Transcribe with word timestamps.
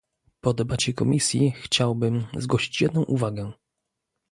Po 0.41 0.53
debacie 0.53 0.91
w 0.91 0.95
komisji 0.95 1.51
chciałbym 1.55 2.25
zgłosić 2.37 2.81
jedną 2.81 3.03
uwagę 3.03 3.51